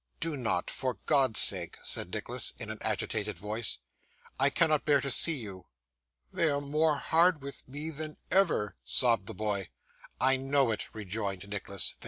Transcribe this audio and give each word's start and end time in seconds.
'Do 0.19 0.35
not 0.35 0.71
for 0.71 0.95
God's 1.05 1.39
sake,' 1.39 1.77
said 1.83 2.11
Nicholas, 2.11 2.53
in 2.57 2.71
an 2.71 2.79
agitated 2.81 3.37
voice; 3.37 3.77
'I 4.39 4.49
cannot 4.49 4.83
bear 4.83 4.99
to 4.99 5.11
see 5.11 5.37
you.' 5.37 5.67
'They 6.33 6.49
are 6.49 6.59
more 6.59 6.95
hard 6.97 7.43
with 7.43 7.67
me 7.67 7.91
than 7.91 8.17
ever,' 8.31 8.75
sobbed 8.83 9.27
the 9.27 9.35
boy. 9.35 9.69
'I 10.19 10.37
know 10.37 10.71
it,' 10.71 10.87
rejoined 10.95 11.47
Nicholas. 11.47 11.99